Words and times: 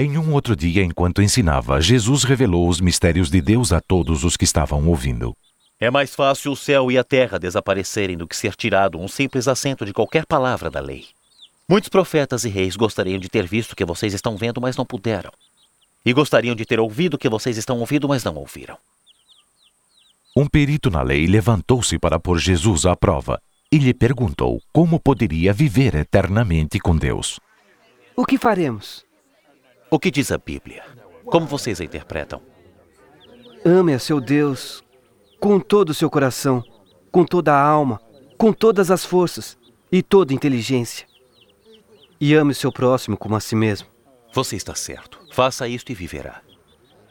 Em 0.00 0.16
um 0.16 0.32
outro 0.32 0.56
dia, 0.56 0.82
enquanto 0.82 1.20
ensinava, 1.20 1.78
Jesus 1.78 2.24
revelou 2.24 2.66
os 2.66 2.80
mistérios 2.80 3.28
de 3.28 3.38
Deus 3.38 3.70
a 3.70 3.82
todos 3.82 4.24
os 4.24 4.34
que 4.34 4.44
estavam 4.44 4.88
ouvindo. 4.88 5.36
É 5.78 5.90
mais 5.90 6.14
fácil 6.14 6.52
o 6.52 6.56
céu 6.56 6.90
e 6.90 6.96
a 6.96 7.04
terra 7.04 7.38
desaparecerem 7.38 8.16
do 8.16 8.26
que 8.26 8.34
ser 8.34 8.54
tirado 8.56 8.98
um 8.98 9.06
simples 9.06 9.46
acento 9.46 9.84
de 9.84 9.92
qualquer 9.92 10.24
palavra 10.24 10.70
da 10.70 10.80
lei. 10.80 11.08
Muitos 11.68 11.90
profetas 11.90 12.46
e 12.46 12.48
reis 12.48 12.76
gostariam 12.76 13.18
de 13.18 13.28
ter 13.28 13.46
visto 13.46 13.72
o 13.72 13.76
que 13.76 13.84
vocês 13.84 14.14
estão 14.14 14.38
vendo, 14.38 14.58
mas 14.58 14.74
não 14.74 14.86
puderam. 14.86 15.30
E 16.02 16.14
gostariam 16.14 16.54
de 16.54 16.64
ter 16.64 16.80
ouvido 16.80 17.12
o 17.12 17.18
que 17.18 17.28
vocês 17.28 17.58
estão 17.58 17.78
ouvindo, 17.78 18.08
mas 18.08 18.24
não 18.24 18.36
ouviram. 18.36 18.78
Um 20.34 20.46
perito 20.46 20.90
na 20.90 21.02
lei 21.02 21.26
levantou-se 21.26 21.98
para 21.98 22.18
pôr 22.18 22.38
Jesus 22.38 22.86
à 22.86 22.96
prova 22.96 23.38
e 23.70 23.76
lhe 23.76 23.92
perguntou 23.92 24.62
como 24.72 24.98
poderia 24.98 25.52
viver 25.52 25.94
eternamente 25.94 26.78
com 26.78 26.96
Deus. 26.96 27.38
O 28.16 28.24
que 28.24 28.38
faremos? 28.38 29.09
O 29.92 29.98
que 29.98 30.08
diz 30.08 30.30
a 30.30 30.38
Bíblia? 30.38 30.84
Como 31.24 31.46
vocês 31.46 31.80
a 31.80 31.84
interpretam? 31.84 32.40
Ame 33.64 33.92
a 33.92 33.98
seu 33.98 34.20
Deus 34.20 34.84
com 35.40 35.58
todo 35.58 35.90
o 35.90 35.94
seu 35.94 36.08
coração, 36.08 36.62
com 37.10 37.24
toda 37.24 37.52
a 37.52 37.60
alma, 37.60 38.00
com 38.38 38.52
todas 38.52 38.92
as 38.92 39.04
forças 39.04 39.58
e 39.90 40.00
toda 40.00 40.32
a 40.32 40.36
inteligência. 40.36 41.06
E 42.20 42.34
ame 42.34 42.52
o 42.52 42.54
seu 42.54 42.70
próximo 42.70 43.16
como 43.16 43.34
a 43.34 43.40
si 43.40 43.56
mesmo. 43.56 43.88
Você 44.32 44.54
está 44.54 44.76
certo. 44.76 45.18
Faça 45.32 45.66
isto 45.66 45.90
e 45.90 45.94
viverá. 45.94 46.40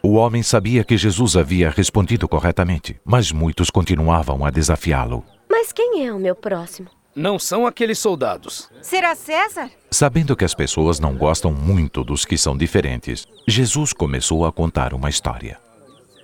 O 0.02 0.14
homem 0.14 0.42
sabia 0.42 0.86
que 0.86 0.96
Jesus 0.96 1.36
havia 1.36 1.70
respondido 1.70 2.30
corretamente, 2.30 2.98
mas 3.04 3.30
muitos 3.30 3.70
continuavam 3.70 4.46
a 4.46 4.50
desafiá-lo. 4.50 5.26
Mas 5.50 5.74
quem 5.74 6.08
é 6.08 6.14
o 6.14 6.20
meu 6.20 6.34
próximo? 6.34 6.90
Não 7.20 7.38
são 7.38 7.68
aqueles 7.68 8.00
soldados. 8.00 8.70
Será 8.82 9.14
César? 9.14 9.70
Sabendo 9.92 10.38
que 10.38 10.46
as 10.46 10.54
pessoas 10.54 11.02
não 11.02 11.18
gostam 11.18 11.52
muito 11.52 12.02
dos 12.02 12.24
que 12.24 12.38
são 12.38 12.56
diferentes, 12.56 13.28
Jesus 13.46 13.92
começou 13.92 14.46
a 14.46 14.54
contar 14.54 14.94
uma 14.94 15.10
história. 15.10 15.60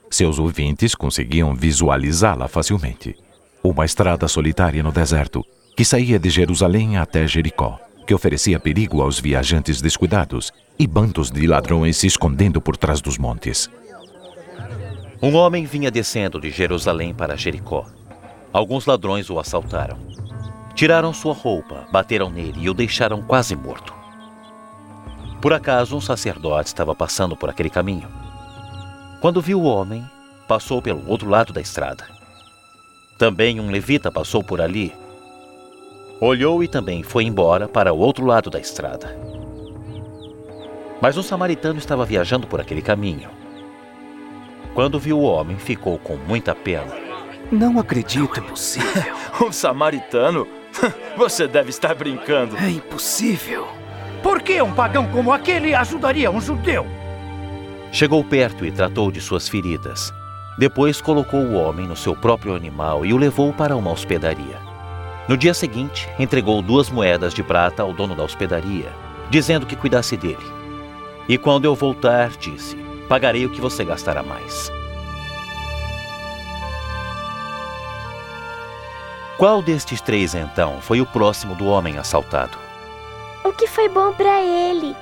Seus 0.10 0.40
ouvintes 0.40 0.96
conseguiam 0.96 1.54
visualizá-la 1.54 2.48
facilmente. 2.48 3.14
Uma 3.62 3.84
estrada 3.84 4.26
solitária 4.30 4.82
no 4.82 4.94
deserto, 4.94 5.44
que 5.76 5.84
saía 5.84 6.18
de 6.18 6.30
Jerusalém 6.30 6.96
até 6.96 7.28
Jericó, 7.28 7.78
que 8.08 8.14
oferecia 8.14 8.58
perigo 8.58 9.02
aos 9.02 9.20
viajantes 9.20 9.82
descuidados 9.82 10.54
e 10.80 10.88
bandos 10.88 11.30
de 11.30 11.46
ladrões 11.46 11.98
se 11.98 12.08
escondendo 12.08 12.62
por 12.62 12.78
trás 12.78 13.02
dos 13.02 13.18
montes. 13.18 13.70
Um 15.22 15.36
homem 15.36 15.66
vinha 15.66 15.92
descendo 15.92 16.40
de 16.40 16.50
Jerusalém 16.52 17.14
para 17.14 17.36
Jericó. 17.36 17.86
Alguns 18.54 18.86
ladrões 18.86 19.30
o 19.30 19.38
assaltaram. 19.38 20.16
Tiraram 20.76 21.14
sua 21.14 21.34
roupa, 21.34 21.88
bateram 21.90 22.30
nele 22.30 22.60
e 22.60 22.70
o 22.70 22.74
deixaram 22.74 23.22
quase 23.22 23.56
morto. 23.56 23.94
Por 25.42 25.54
acaso, 25.54 25.96
um 25.96 26.02
sacerdote 26.02 26.68
estava 26.68 26.94
passando 26.94 27.34
por 27.34 27.50
aquele 27.50 27.70
caminho. 27.70 28.10
Quando 29.22 29.42
viu 29.42 29.62
o 29.62 29.64
homem, 29.64 30.04
passou 30.50 30.82
pelo 30.82 31.10
outro 31.10 31.30
lado 31.30 31.54
da 31.54 31.62
estrada. 31.62 32.06
Também 33.18 33.58
um 33.58 33.72
levita 33.72 34.12
passou 34.12 34.44
por 34.44 34.60
ali. 34.60 34.94
Olhou 36.20 36.62
e 36.62 36.68
também 36.68 37.04
foi 37.04 37.24
embora 37.24 37.70
para 37.70 37.94
o 37.94 37.98
outro 37.98 38.26
lado 38.26 38.50
da 38.50 38.60
estrada. 38.60 39.18
Mas 41.02 41.16
um 41.16 41.24
samaritano 41.24 41.80
estava 41.80 42.04
viajando 42.04 42.48
por 42.48 42.60
aquele 42.60 42.82
caminho. 42.82 43.30
Quando 44.74 45.00
viu 45.00 45.20
o 45.20 45.24
homem, 45.24 45.58
ficou 45.58 45.98
com 45.98 46.18
muita 46.18 46.54
pena. 46.54 46.94
Não 47.50 47.80
acredito. 47.80 48.42
Não 48.42 48.48
é 48.48 48.50
possível. 48.50 49.16
um 49.42 49.52
samaritano? 49.54 50.46
Você 51.18 51.48
deve 51.48 51.70
estar 51.70 51.94
brincando. 51.96 52.58
É 52.58 52.70
impossível. 52.70 53.68
Por 54.22 54.42
que 54.42 54.62
um 54.62 54.74
pagão 54.74 55.08
como 55.12 55.32
aquele 55.32 55.76
ajudaria 55.76 56.32
um 56.32 56.42
judeu? 56.42 56.86
Chegou 57.92 58.24
perto 58.24 58.66
e 58.66 58.72
tratou 58.72 59.12
de 59.12 59.22
suas 59.22 59.48
feridas. 59.48 60.14
Depois 60.58 61.02
colocou 61.02 61.42
o 61.42 61.54
homem 61.54 61.88
no 61.88 61.96
seu 61.96 62.16
próprio 62.16 62.56
animal 62.56 63.06
e 63.06 63.14
o 63.14 63.18
levou 63.18 63.54
para 63.54 63.76
uma 63.76 63.92
hospedaria. 63.92 64.60
No 65.28 65.36
dia 65.36 65.54
seguinte, 65.54 66.08
entregou 66.20 66.62
duas 66.62 66.90
moedas 66.90 67.34
de 67.34 67.44
prata 67.44 67.84
ao 67.84 67.94
dono 67.94 68.16
da 68.16 68.24
hospedaria, 68.24 68.92
dizendo 69.30 69.66
que 69.66 69.76
cuidasse 69.76 70.16
dele. 70.16 70.46
E 71.28 71.38
quando 71.38 71.66
eu 71.66 71.76
voltar, 71.76 72.30
disse: 72.30 72.76
Pagarei 73.10 73.46
o 73.46 73.50
que 73.50 73.62
você 73.62 73.84
gastará 73.84 74.22
mais. 74.22 74.72
Qual 79.38 79.62
destes 79.62 80.00
três, 80.00 80.34
então, 80.34 80.80
foi 80.80 81.02
o 81.02 81.06
próximo 81.06 81.56
do 81.56 81.66
homem 81.66 81.98
assaltado? 81.98 82.58
O 83.44 83.52
que 83.52 83.68
foi 83.68 83.90
bom 83.90 84.14
para 84.14 84.42
ele? 84.42 84.96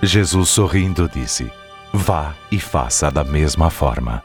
Jesus 0.00 0.50
sorrindo 0.50 1.08
disse: 1.08 1.50
Vá 1.92 2.32
e 2.48 2.60
faça 2.60 3.10
da 3.10 3.24
mesma 3.24 3.70
forma. 3.70 4.22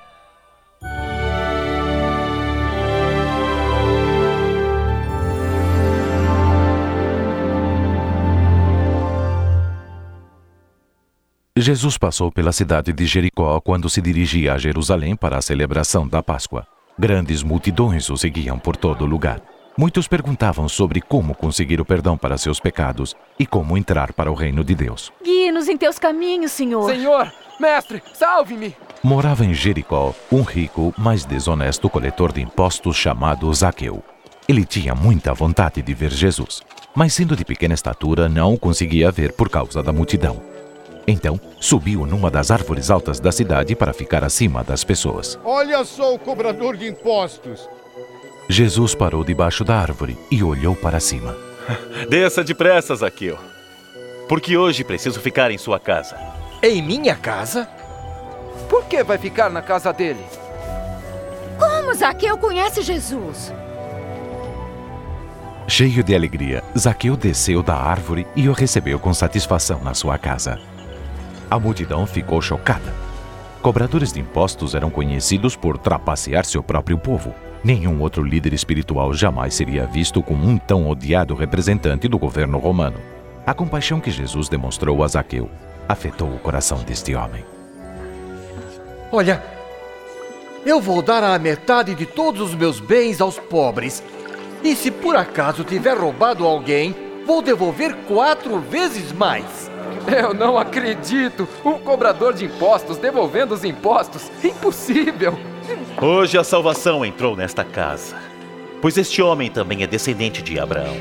Jesus 11.58 11.98
passou 11.98 12.32
pela 12.32 12.52
cidade 12.52 12.94
de 12.94 13.06
Jericó 13.08 13.60
quando 13.60 13.90
se 13.90 14.00
dirigia 14.00 14.54
a 14.54 14.58
Jerusalém 14.60 15.16
para 15.16 15.40
a 15.40 15.42
celebração 15.42 16.08
da 16.08 16.22
Páscoa. 16.22 16.77
Grandes 17.00 17.44
multidões 17.44 18.10
o 18.10 18.18
seguiam 18.18 18.58
por 18.58 18.76
todo 18.76 19.06
lugar. 19.06 19.40
Muitos 19.78 20.08
perguntavam 20.08 20.68
sobre 20.68 21.00
como 21.00 21.36
conseguir 21.36 21.80
o 21.80 21.86
perdão 21.86 22.18
para 22.18 22.40
seus 22.40 22.60
pecados 22.60 23.16
e 23.38 23.46
como 23.46 23.78
entrar 23.78 24.12
para 24.14 24.32
o 24.32 24.34
reino 24.34 24.64
de 24.64 24.74
Deus. 24.74 25.12
Guie-nos 25.24 25.68
em 25.68 25.78
teus 25.78 26.00
caminhos, 26.00 26.52
Senhor. 26.52 26.90
Senhor, 26.90 27.32
mestre, 27.60 28.02
salve-me! 28.16 28.76
Morava 29.04 29.46
em 29.46 29.54
Jericó 29.54 30.16
um 30.32 30.42
rico, 30.42 30.92
mas 30.98 31.24
desonesto 31.24 31.88
coletor 31.88 32.34
de 32.34 32.42
impostos 32.42 32.96
chamado 32.96 33.54
Zaqueu. 33.54 34.04
Ele 34.48 34.66
tinha 34.66 34.96
muita 34.96 35.36
vontade 35.36 35.84
de 35.84 35.94
ver 35.94 36.10
Jesus, 36.10 36.64
mas 36.96 37.14
sendo 37.14 37.36
de 37.36 37.46
pequena 37.46 37.76
estatura 37.76 38.28
não 38.28 38.56
o 38.56 38.60
conseguia 38.60 39.12
ver 39.12 39.34
por 39.34 39.50
causa 39.50 39.84
da 39.84 39.94
multidão. 39.94 40.42
Então, 41.08 41.40
subiu 41.58 42.06
numa 42.06 42.30
das 42.30 42.52
árvores 42.52 42.92
altas 42.92 43.18
da 43.18 43.32
cidade 43.32 43.74
para 43.76 43.94
ficar 43.94 44.26
acima 44.26 44.62
das 44.62 44.84
pessoas. 44.84 45.40
Olha 45.46 45.86
só 45.86 46.14
o 46.14 46.20
cobrador 46.20 46.76
de 46.76 46.86
impostos. 46.86 47.70
Jesus 48.50 48.94
parou 48.94 49.24
debaixo 49.24 49.64
da 49.64 49.78
árvore 49.78 50.18
e 50.30 50.44
olhou 50.44 50.76
para 50.76 51.00
cima. 51.00 51.34
Desça 52.10 52.44
depressa, 52.44 52.94
Zaqueu. 52.94 53.38
Porque 54.28 54.58
hoje 54.58 54.84
preciso 54.84 55.22
ficar 55.22 55.50
em 55.50 55.58
sua 55.58 55.80
casa. 55.80 56.18
Em 56.62 56.82
minha 56.82 57.16
casa? 57.16 57.70
Por 58.70 58.84
que 58.86 59.02
vai 59.02 59.18
ficar 59.18 59.50
na 59.50 59.62
casa 59.62 59.94
dele? 59.94 60.24
Como 61.58 61.94
Zaqueu 61.94 62.38
conhece 62.38 62.82
Jesus? 62.82 63.54
Cheio 65.70 66.04
de 66.04 66.14
alegria, 66.14 66.64
Zaqueu 66.78 67.16
desceu 67.16 67.64
da 67.64 67.76
árvore 67.76 68.28
e 68.36 68.50
o 68.50 68.54
recebeu 68.54 69.00
com 69.00 69.14
satisfação 69.14 69.82
na 69.82 69.94
sua 69.94 70.18
casa. 70.18 70.60
A 71.50 71.58
multidão 71.58 72.06
ficou 72.06 72.42
chocada. 72.42 72.94
Cobradores 73.62 74.12
de 74.12 74.20
impostos 74.20 74.76
eram 74.76 74.90
conhecidos 74.90 75.56
por 75.56 75.78
trapacear 75.78 76.46
seu 76.46 76.62
próprio 76.62 76.98
povo. 76.98 77.34
Nenhum 77.64 78.02
outro 78.02 78.24
líder 78.24 78.54
espiritual 78.54 79.14
jamais 79.14 79.54
seria 79.54 79.86
visto 79.88 80.22
como 80.22 80.48
um 80.48 80.58
tão 80.58 80.88
odiado 80.90 81.34
representante 81.34 82.08
do 82.08 82.20
governo 82.20 82.58
romano. 82.58 82.98
A 83.46 83.54
compaixão 83.54 84.00
que 84.00 84.12
Jesus 84.12 84.50
demonstrou 84.50 85.04
a 85.04 85.08
Zaqueu 85.08 85.50
afetou 85.88 86.30
o 86.30 86.40
coração 86.40 86.80
deste 86.80 87.16
homem. 87.16 87.46
Olha, 89.10 89.42
eu 90.66 90.82
vou 90.82 91.02
dar 91.02 91.24
a 91.24 91.40
metade 91.40 91.96
de 91.96 92.06
todos 92.06 92.42
os 92.42 92.54
meus 92.54 92.82
bens 92.82 93.22
aos 93.22 93.40
pobres. 93.40 94.04
E 94.62 94.76
se 94.76 94.92
por 94.92 95.16
acaso 95.16 95.64
tiver 95.64 95.98
roubado 95.98 96.46
alguém, 96.46 96.94
vou 97.26 97.42
devolver 97.42 97.96
quatro 98.06 98.60
vezes 98.60 99.14
mais. 99.14 99.67
Eu 100.08 100.34
não 100.34 100.58
acredito! 100.58 101.48
Um 101.66 101.78
cobrador 101.80 102.34
de 102.34 102.46
impostos 102.46 102.98
devolvendo 102.98 103.54
os 103.54 103.64
impostos? 103.64 104.32
Impossível! 104.44 105.38
Hoje 106.02 106.38
a 106.38 106.44
salvação 106.44 107.06
entrou 107.06 107.36
nesta 107.36 107.64
casa, 107.64 108.16
pois 108.82 108.98
este 108.98 109.22
homem 109.22 109.52
também 109.52 109.84
é 109.84 109.88
descendente 109.88 110.42
de 110.42 110.58
Abraão. 110.58 110.96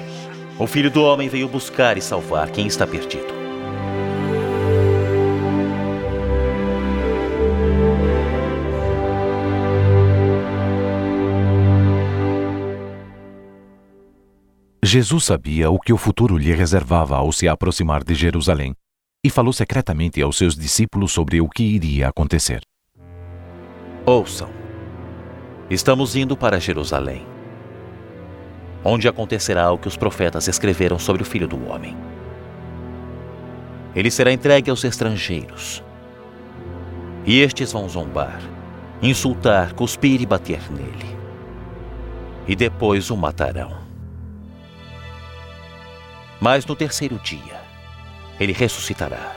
O 0.59 0.67
filho 0.67 0.91
do 0.91 1.03
homem 1.03 1.29
veio 1.29 1.47
buscar 1.47 1.97
e 1.97 2.03
salvar 2.03 2.51
quem 2.51 2.67
está 2.67 2.87
perdido. 2.87 3.37
Jesus 14.83 15.25
sabia 15.25 15.71
o 15.71 15.79
que 15.79 15.93
o 15.93 15.97
futuro 15.97 16.37
lhe 16.37 16.53
reservava 16.53 17.17
ao 17.17 17.31
se 17.31 17.47
aproximar 17.47 18.03
de 18.03 18.15
Jerusalém 18.15 18.75
e 19.25 19.31
falou 19.31 19.53
secretamente 19.53 20.23
aos 20.23 20.37
seus 20.39 20.55
discípulos 20.55 21.13
sobre 21.13 21.41
o 21.41 21.49
que 21.49 21.63
iria 21.63 22.09
acontecer. 22.09 22.61
Ouçam. 24.05 24.49
Estamos 25.69 26.15
indo 26.15 26.37
para 26.37 26.61
Jerusalém, 26.61 27.27
onde 28.85 29.09
acontecerá 29.09 29.71
o 29.73 29.79
que 29.79 29.89
os 29.89 29.97
profetas 29.97 30.47
escreveram 30.47 30.99
sobre 30.99 31.23
o 31.23 31.27
filho 31.27 31.49
do 31.49 31.69
homem. 31.69 31.97
ele 33.97 34.11
será 34.11 34.31
entregue 34.31 34.71
aos 34.71 34.85
estrangeiros. 34.85 35.83
E 37.25 37.41
estes 37.41 37.73
vão 37.73 37.89
zombar, 37.89 38.41
insultar, 39.03 39.73
cuspir 39.73 40.21
e 40.21 40.27
bater 40.27 40.61
nele. 40.71 41.17
E 42.47 42.55
depois 42.55 43.11
o 43.11 43.17
matarão. 43.17 43.75
Mas 46.41 46.67
no 46.67 46.77
terceiro 46.77 47.19
dia, 47.25 47.59
ele 48.39 48.53
ressuscitará. 48.53 49.37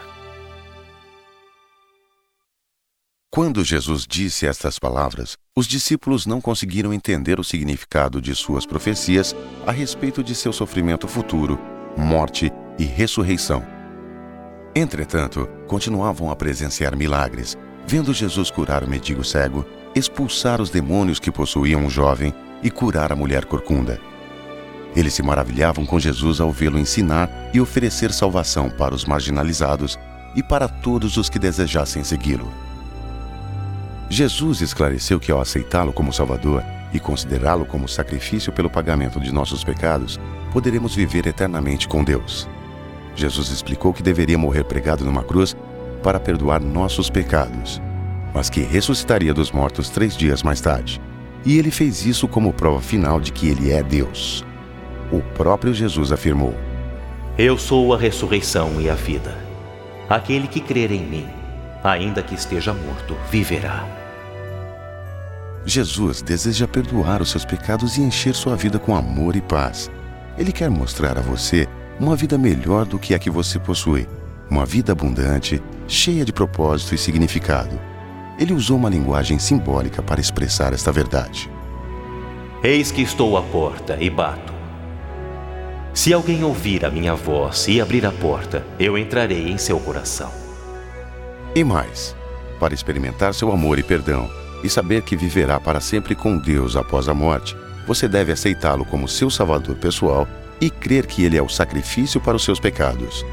Quando 3.32 3.64
Jesus 3.64 4.08
disse 4.08 4.48
estas 4.48 4.80
palavras, 4.80 5.38
os 5.56 5.68
discípulos 5.68 6.26
não 6.26 6.42
conseguiram 6.42 6.92
entender 6.92 7.40
o 7.40 7.44
significado 7.44 8.20
de 8.20 8.34
suas 8.34 8.66
profecias 8.66 9.36
a 9.68 9.72
respeito 9.72 10.24
de 10.24 10.34
seu 10.34 10.52
sofrimento 10.52 11.08
futuro, 11.08 11.60
morte 11.96 12.52
e 12.78 12.84
ressurreição. 12.84 13.64
Entretanto, 14.76 15.48
continuavam 15.68 16.32
a 16.32 16.36
presenciar 16.36 16.96
milagres, 16.96 17.56
vendo 17.86 18.14
Jesus 18.14 18.50
curar 18.50 18.84
o 18.84 18.90
mendigo 18.90 19.24
cego, 19.24 19.66
expulsar 19.96 20.60
os 20.60 20.70
demônios 20.70 21.20
que 21.20 21.32
possuíam 21.32 21.86
o 21.86 21.90
jovem 21.90 22.34
e 22.64 22.70
curar 22.70 23.12
a 23.12 23.16
mulher 23.16 23.46
corcunda. 23.46 24.09
Eles 24.96 25.14
se 25.14 25.22
maravilhavam 25.22 25.86
com 25.86 26.00
Jesus 26.00 26.42
ao 26.42 26.52
vê-lo 26.52 26.80
ensinar 26.80 27.30
e 27.54 27.62
oferecer 27.62 28.12
salvação 28.12 28.70
para 28.70 28.96
os 28.96 29.06
marginalizados 29.06 30.00
e 30.36 30.44
para 30.44 30.68
todos 30.68 31.18
os 31.18 31.30
que 31.30 31.40
desejassem 31.40 32.04
segui-lo. 32.04 32.52
Jesus 34.10 34.62
esclareceu 34.62 35.20
que 35.20 35.32
ao 35.32 35.40
aceitá-lo 35.40 35.94
como 35.94 36.12
Salvador 36.12 36.64
e 36.92 37.00
considerá-lo 37.00 37.66
como 37.66 37.88
sacrifício 37.88 38.52
pelo 38.52 38.70
pagamento 38.70 39.20
de 39.20 39.32
nossos 39.32 39.64
pecados, 39.64 40.20
poderemos 40.52 40.96
viver 40.96 41.28
eternamente 41.28 41.88
com 41.88 42.04
Deus. 42.04 42.50
Jesus 43.16 43.50
explicou 43.50 43.94
que 43.94 44.02
deveria 44.02 44.38
morrer 44.38 44.64
pregado 44.64 45.06
numa 45.06 45.24
cruz 45.24 45.56
para 46.02 46.20
perdoar 46.20 46.60
nossos 46.60 47.10
pecados, 47.10 47.80
mas 48.34 48.50
que 48.50 48.62
ressuscitaria 48.62 49.34
dos 49.34 49.52
mortos 49.52 49.90
três 49.90 50.18
dias 50.18 50.42
mais 50.42 50.62
tarde. 50.62 51.00
E 51.46 51.58
ele 51.58 51.70
fez 51.70 52.06
isso 52.06 52.28
como 52.28 52.54
prova 52.54 52.82
final 52.82 53.20
de 53.20 53.32
que 53.32 53.48
ele 53.48 53.72
é 53.72 53.84
Deus. 53.84 54.44
O 55.12 55.22
próprio 55.22 55.74
Jesus 55.74 56.12
afirmou: 56.12 56.54
Eu 57.38 57.58
sou 57.58 57.94
a 57.94 57.98
ressurreição 57.98 58.80
e 58.80 58.90
a 58.90 58.96
vida. 58.96 59.38
Aquele 60.10 60.48
que 60.48 60.60
crer 60.60 60.92
em 60.92 61.06
mim, 61.06 61.28
ainda 61.84 62.22
que 62.22 62.36
esteja 62.36 62.74
morto, 62.74 63.16
viverá. 63.30 63.86
Jesus 65.66 66.22
deseja 66.22 66.68
perdoar 66.68 67.22
os 67.22 67.30
seus 67.30 67.46
pecados 67.46 67.98
e 67.98 68.02
encher 68.02 68.34
sua 68.34 68.56
vida 68.56 68.80
com 68.80 68.96
amor 68.96 69.36
e 69.36 69.42
paz. 69.42 69.92
Ele 70.38 70.52
quer 70.52 70.70
mostrar 70.70 71.18
a 71.18 71.22
você 71.22 71.68
uma 72.00 72.16
vida 72.16 72.38
melhor 72.38 72.86
do 72.86 72.98
que 72.98 73.14
a 73.14 73.20
que 73.20 73.30
você 73.30 73.60
possui, 73.60 74.08
uma 74.50 74.66
vida 74.66 74.94
abundante, 74.94 75.62
cheia 75.88 76.24
de 76.24 76.32
propósito 76.32 76.96
e 76.96 76.98
significado. 76.98 77.80
Ele 78.40 78.54
usou 78.54 78.78
uma 78.78 78.90
linguagem 78.90 79.38
simbólica 79.38 80.02
para 80.02 80.22
expressar 80.22 80.74
esta 80.74 80.92
verdade. 80.92 81.52
Eis 82.64 82.90
que 82.92 83.02
estou 83.02 83.38
à 83.38 83.42
porta 83.42 83.98
e 84.00 84.10
bato. 84.10 84.59
Se 85.94 86.14
alguém 86.14 86.44
ouvir 86.44 86.86
a 86.86 86.92
minha 86.92 87.16
voz 87.16 87.68
e 87.68 87.82
abrir 87.82 88.06
a 88.06 88.12
porta, 88.12 88.66
eu 88.80 88.98
entrarei 88.98 89.50
em 89.50 89.58
seu 89.58 89.80
coração. 89.80 90.32
E 91.56 91.64
mais, 91.64 92.16
para 92.60 92.74
experimentar 92.74 93.34
seu 93.34 93.52
amor 93.52 93.80
e 93.80 93.84
perdão 93.84 94.30
e 94.64 94.70
saber 94.70 95.02
que 95.02 95.16
viverá 95.16 95.60
para 95.60 95.80
sempre 95.80 96.16
com 96.16 96.38
Deus 96.38 96.76
após 96.76 97.08
a 97.08 97.14
morte, 97.14 97.56
você 97.88 98.08
deve 98.08 98.32
aceitá-lo 98.32 98.86
como 98.86 99.08
seu 99.08 99.30
salvador 99.30 99.76
pessoal 99.76 100.28
e 100.62 100.70
crer 100.70 101.08
que 101.08 101.24
ele 101.24 101.38
é 101.38 101.42
o 101.42 101.50
sacrifício 101.50 102.22
para 102.22 102.38
os 102.38 102.44
seus 102.44 102.60
pecados. 102.60 103.26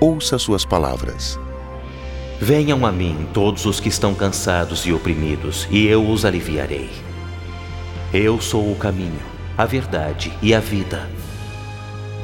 Ouça 0.00 0.38
suas 0.38 0.64
palavras. 0.64 1.38
Venham 2.40 2.84
a 2.84 2.92
mim 2.92 3.26
todos 3.32 3.64
os 3.64 3.80
que 3.80 3.88
estão 3.88 4.14
cansados 4.14 4.86
e 4.86 4.92
oprimidos, 4.92 5.66
e 5.70 5.86
eu 5.86 6.06
os 6.08 6.24
aliviarei. 6.24 6.90
Eu 8.12 8.40
sou 8.40 8.70
o 8.70 8.76
caminho, 8.76 9.22
a 9.56 9.64
verdade 9.64 10.32
e 10.42 10.54
a 10.54 10.60
vida. 10.60 11.08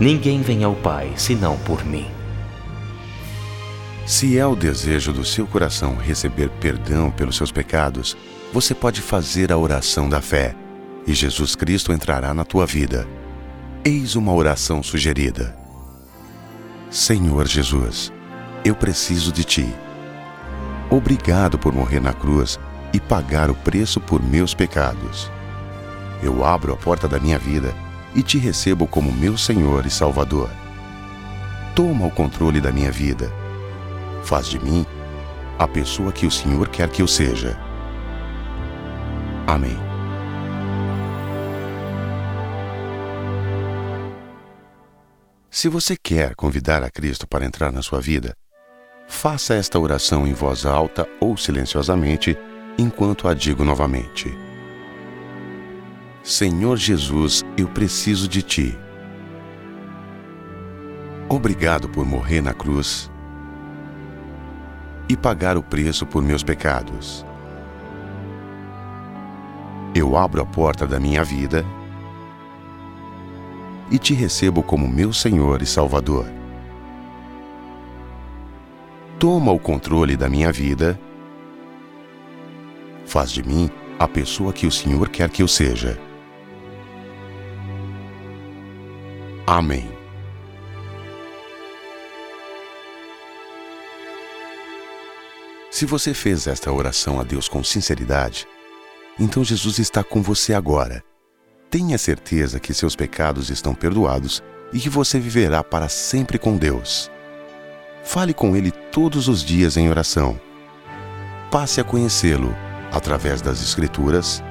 Ninguém 0.00 0.40
vem 0.40 0.64
ao 0.64 0.74
Pai 0.74 1.12
senão 1.14 1.58
por 1.58 1.84
mim. 1.84 2.06
Se 4.06 4.38
é 4.38 4.46
o 4.46 4.56
desejo 4.56 5.12
do 5.12 5.26
seu 5.26 5.46
coração 5.46 5.94
receber 5.94 6.48
perdão 6.58 7.10
pelos 7.10 7.36
seus 7.36 7.52
pecados, 7.52 8.16
você 8.50 8.74
pode 8.74 9.02
fazer 9.02 9.52
a 9.52 9.58
oração 9.58 10.08
da 10.08 10.22
fé 10.22 10.56
e 11.06 11.12
Jesus 11.12 11.54
Cristo 11.54 11.92
entrará 11.92 12.32
na 12.32 12.46
tua 12.46 12.64
vida. 12.64 13.06
Eis 13.84 14.16
uma 14.16 14.32
oração 14.32 14.82
sugerida. 14.82 15.54
Senhor 16.90 17.46
Jesus, 17.46 18.10
eu 18.64 18.74
preciso 18.74 19.30
de 19.30 19.44
ti. 19.44 19.68
Obrigado 20.88 21.58
por 21.58 21.74
morrer 21.74 22.00
na 22.00 22.14
cruz 22.14 22.58
e 22.94 22.98
pagar 22.98 23.50
o 23.50 23.54
preço 23.54 24.00
por 24.00 24.22
meus 24.22 24.54
pecados. 24.54 25.30
Eu 26.22 26.42
abro 26.42 26.72
a 26.72 26.76
porta 26.76 27.06
da 27.06 27.20
minha 27.20 27.38
vida 27.38 27.74
e 28.14 28.22
te 28.22 28.38
recebo 28.38 28.86
como 28.86 29.12
meu 29.12 29.36
Senhor 29.36 29.86
e 29.86 29.90
Salvador. 29.90 30.50
Toma 31.74 32.06
o 32.06 32.10
controle 32.10 32.60
da 32.60 32.72
minha 32.72 32.90
vida. 32.90 33.32
Faz 34.24 34.46
de 34.46 34.58
mim 34.58 34.84
a 35.58 35.68
pessoa 35.68 36.12
que 36.12 36.26
o 36.26 36.30
Senhor 36.30 36.68
quer 36.68 36.88
que 36.88 37.02
eu 37.02 37.06
seja. 37.06 37.58
Amém. 39.46 39.76
Se 45.50 45.68
você 45.68 45.96
quer 45.96 46.34
convidar 46.34 46.82
a 46.82 46.90
Cristo 46.90 47.26
para 47.26 47.44
entrar 47.44 47.72
na 47.72 47.82
sua 47.82 48.00
vida, 48.00 48.34
faça 49.08 49.54
esta 49.54 49.78
oração 49.78 50.26
em 50.26 50.32
voz 50.32 50.64
alta 50.64 51.06
ou 51.20 51.36
silenciosamente 51.36 52.38
enquanto 52.78 53.28
a 53.28 53.34
digo 53.34 53.64
novamente. 53.64 54.34
Senhor 56.30 56.76
Jesus, 56.76 57.42
eu 57.56 57.66
preciso 57.66 58.28
de 58.28 58.40
Ti. 58.40 58.78
Obrigado 61.28 61.88
por 61.88 62.06
morrer 62.06 62.40
na 62.40 62.54
cruz 62.54 63.10
e 65.08 65.16
pagar 65.16 65.56
o 65.56 65.62
preço 65.62 66.06
por 66.06 66.22
meus 66.22 66.44
pecados. 66.44 67.26
Eu 69.92 70.16
abro 70.16 70.40
a 70.40 70.46
porta 70.46 70.86
da 70.86 71.00
minha 71.00 71.24
vida 71.24 71.66
e 73.90 73.98
te 73.98 74.14
recebo 74.14 74.62
como 74.62 74.86
meu 74.86 75.12
Senhor 75.12 75.60
e 75.62 75.66
Salvador. 75.66 76.26
Toma 79.18 79.50
o 79.50 79.58
controle 79.58 80.16
da 80.16 80.28
minha 80.28 80.52
vida. 80.52 80.96
Faz 83.04 83.32
de 83.32 83.42
mim 83.42 83.68
a 83.98 84.06
pessoa 84.06 84.52
que 84.52 84.64
o 84.64 84.70
Senhor 84.70 85.08
quer 85.08 85.28
que 85.28 85.42
eu 85.42 85.48
seja. 85.48 86.09
Amém. 89.50 89.90
Se 95.72 95.84
você 95.84 96.14
fez 96.14 96.46
esta 96.46 96.70
oração 96.70 97.18
a 97.18 97.24
Deus 97.24 97.48
com 97.48 97.64
sinceridade, 97.64 98.46
então 99.18 99.42
Jesus 99.42 99.80
está 99.80 100.04
com 100.04 100.22
você 100.22 100.54
agora. 100.54 101.02
Tenha 101.68 101.98
certeza 101.98 102.60
que 102.60 102.72
seus 102.72 102.94
pecados 102.94 103.50
estão 103.50 103.74
perdoados 103.74 104.40
e 104.72 104.78
que 104.78 104.88
você 104.88 105.18
viverá 105.18 105.64
para 105.64 105.88
sempre 105.88 106.38
com 106.38 106.56
Deus. 106.56 107.10
Fale 108.04 108.32
com 108.32 108.54
Ele 108.54 108.70
todos 108.70 109.26
os 109.26 109.44
dias 109.44 109.76
em 109.76 109.90
oração. 109.90 110.40
Passe 111.50 111.80
a 111.80 111.84
conhecê-lo 111.84 112.54
através 112.92 113.42
das 113.42 113.60
Escrituras, 113.60 114.44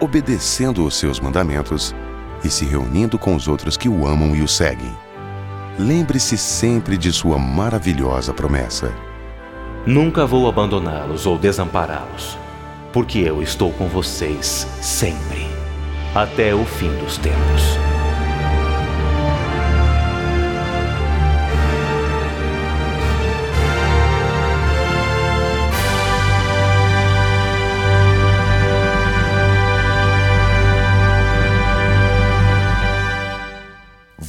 obedecendo 0.00 0.86
os 0.86 0.94
seus 0.94 1.18
mandamentos 1.18 1.92
e 2.44 2.50
se 2.50 2.64
reunindo 2.64 3.18
com 3.18 3.34
os 3.34 3.48
outros 3.48 3.76
que 3.76 3.88
o 3.88 4.06
amam 4.06 4.34
e 4.34 4.42
o 4.42 4.48
seguem. 4.48 4.96
Lembre-se 5.78 6.38
sempre 6.38 6.96
de 6.96 7.12
sua 7.12 7.38
maravilhosa 7.38 8.32
promessa. 8.32 8.92
Nunca 9.86 10.26
vou 10.26 10.48
abandoná-los 10.48 11.26
ou 11.26 11.38
desampará-los 11.38 12.38
porque 12.96 13.18
eu 13.18 13.42
estou 13.42 13.70
com 13.72 13.88
vocês 13.88 14.66
sempre, 14.80 15.46
até 16.14 16.54
o 16.54 16.64
fim 16.64 16.88
dos 16.96 17.18
tempos. 17.18 17.95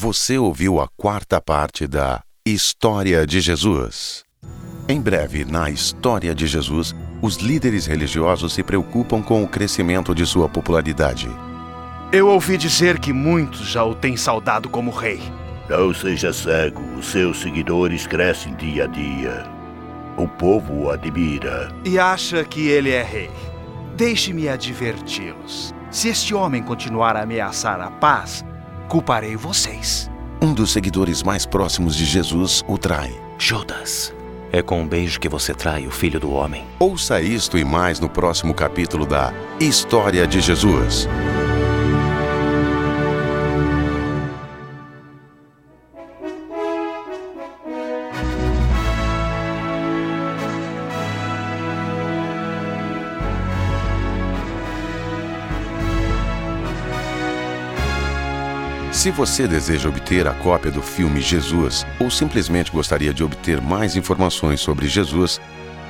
Você 0.08 0.38
ouviu 0.38 0.80
a 0.80 0.88
quarta 0.96 1.42
parte 1.42 1.86
da 1.86 2.22
História 2.46 3.28
de 3.28 3.42
Jesus. 3.42 4.24
Em 4.88 5.02
breve, 5.02 5.44
na 5.44 5.70
História 5.70 6.34
de 6.34 6.48
Jesus, 6.48 6.96
os 7.22 7.36
líderes 7.36 7.86
religiosos 7.86 8.54
se 8.54 8.64
preocupam 8.64 9.22
com 9.22 9.44
o 9.44 9.48
crescimento 9.50 10.16
de 10.16 10.26
sua 10.26 10.48
popularidade. 10.48 11.30
Eu 12.10 12.30
ouvi 12.30 12.56
dizer 12.56 13.00
que 13.00 13.12
muitos 13.12 13.68
já 13.68 13.84
o 13.84 13.94
têm 13.94 14.16
saudado 14.16 14.70
como 14.70 14.92
rei. 14.92 15.20
Não 15.68 15.94
seja 15.94 16.32
cego, 16.32 16.82
os 16.98 17.08
seus 17.08 17.42
seguidores 17.42 18.08
crescem 18.08 18.56
dia 18.56 18.86
a 18.86 18.88
dia. 18.88 19.46
O 20.16 20.26
povo 20.26 20.84
o 20.84 20.90
admira. 20.90 21.70
E 21.84 22.00
acha 22.00 22.46
que 22.46 22.70
ele 22.70 22.92
é 22.92 23.04
rei. 23.04 23.30
Deixe-me 23.98 24.48
adverti-los. 24.48 25.76
Se 25.92 26.08
este 26.08 26.34
homem 26.34 26.64
continuar 26.64 27.18
a 27.18 27.24
ameaçar 27.24 27.82
a 27.82 27.92
paz, 27.92 28.46
culparei 28.88 29.36
vocês. 29.36 30.10
Um 30.41 30.53
dos 30.53 30.72
seguidores 30.72 31.24
mais 31.24 31.46
próximos 31.46 31.96
de 31.96 32.06
Jesus 32.06 32.63
o 32.67 32.77
trai. 32.77 33.13
Judas, 33.38 34.13
é 34.51 34.62
com 34.62 34.82
um 34.82 34.88
beijo 34.88 35.20
que 35.20 35.29
você 35.29 35.53
trai 35.53 35.86
o 35.86 35.91
filho 35.91 36.20
do 36.20 36.32
homem. 36.32 36.65
Ouça 36.79 37.22
isto 37.22 37.58
e 37.58 37.63
mais 37.63 38.00
no 38.00 38.10
próximo 38.10 38.53
capítulo 38.53 39.06
da 39.06 39.34
História 39.60 40.25
de 40.25 40.41
Jesus. 40.41 41.08
Se 58.98 59.12
você 59.12 59.48
deseja 59.48 59.88
obter 59.89 60.27
a 60.27 60.34
cópia 60.34 60.72
do 60.72 60.82
filme 60.82 61.22
Jesus 61.22 61.86
ou 62.00 62.10
simplesmente 62.10 62.72
gostaria 62.72 63.13
de 63.13 63.24
obter 63.24 63.62
mais 63.62 63.96
informações 63.96 64.60
sobre 64.60 64.88
Jesus, 64.88 65.39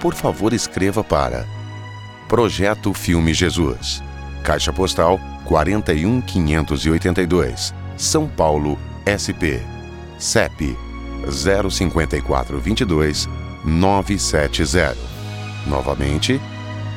por 0.01 0.13
favor 0.13 0.51
escreva 0.51 1.01
para 1.01 1.47
Projeto 2.27 2.93
Filme 2.93 3.33
Jesus, 3.33 4.03
Caixa 4.43 4.73
Postal 4.73 5.21
41582, 5.45 7.73
São 7.95 8.27
Paulo, 8.27 8.77
SP, 9.07 9.63
CEP 10.19 10.75
05422 11.31 13.29
970. 13.63 14.97
Novamente, 15.65 16.41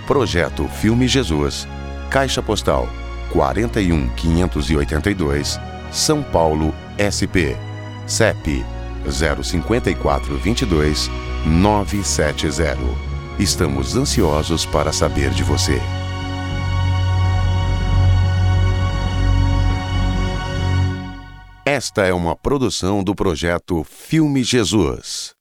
Projeto 0.09 0.67
Filme 0.67 1.07
Jesus, 1.07 1.69
Caixa 2.11 2.43
Postal 2.43 2.88
41582, 3.33 5.70
São 5.92 6.23
Paulo, 6.23 6.73
SP, 6.97 7.56
CEP 8.06 8.64
05422 9.06 11.11
970. 11.47 12.78
Estamos 13.38 13.97
ansiosos 13.97 14.66
para 14.66 14.92
saber 14.92 15.30
de 15.30 15.42
você. 15.42 15.80
Esta 21.64 22.04
é 22.04 22.12
uma 22.12 22.37
produção 22.37 23.02
do 23.02 23.14
projeto 23.14 23.85
Filme 23.85 24.42
Jesus. 24.42 25.39